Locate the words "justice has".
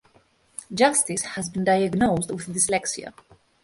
0.73-1.47